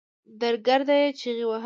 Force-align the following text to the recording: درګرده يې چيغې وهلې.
درګرده 0.41 0.95
يې 1.01 1.07
چيغې 1.19 1.45
وهلې. 1.47 1.59